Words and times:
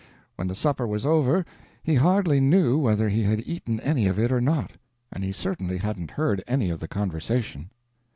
When 0.35 0.47
the 0.47 0.55
supper 0.55 0.87
was 0.87 1.05
over 1.05 1.45
he 1.83 1.93
hardly 1.93 2.39
knew 2.39 2.75
whether 2.79 3.07
he 3.09 3.21
had 3.21 3.47
eaten 3.47 3.79
any 3.81 4.07
of 4.07 4.17
it 4.17 4.31
or 4.31 4.41
not, 4.41 4.71
and 5.11 5.23
he 5.23 5.31
certainly 5.31 5.77
hadn't 5.77 6.09
heard 6.09 6.43
any 6.47 6.71
of 6.71 6.79
the 6.79 6.87
conversation. 6.87 7.69